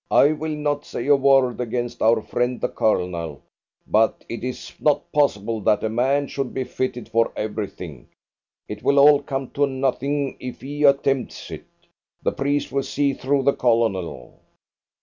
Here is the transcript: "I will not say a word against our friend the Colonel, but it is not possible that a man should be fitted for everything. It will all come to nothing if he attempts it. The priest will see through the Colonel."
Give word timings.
"I 0.09 0.31
will 0.31 0.55
not 0.55 0.83
say 0.83 1.05
a 1.05 1.15
word 1.15 1.61
against 1.61 2.01
our 2.01 2.23
friend 2.23 2.59
the 2.59 2.69
Colonel, 2.69 3.43
but 3.85 4.25
it 4.27 4.43
is 4.43 4.73
not 4.79 5.11
possible 5.11 5.61
that 5.61 5.83
a 5.83 5.89
man 5.89 6.25
should 6.25 6.55
be 6.55 6.63
fitted 6.63 7.07
for 7.07 7.31
everything. 7.35 8.07
It 8.67 8.81
will 8.81 8.97
all 8.97 9.21
come 9.21 9.51
to 9.51 9.67
nothing 9.67 10.37
if 10.39 10.59
he 10.61 10.83
attempts 10.85 11.51
it. 11.51 11.67
The 12.23 12.31
priest 12.31 12.71
will 12.71 12.81
see 12.81 13.13
through 13.13 13.43
the 13.43 13.53
Colonel." 13.53 14.39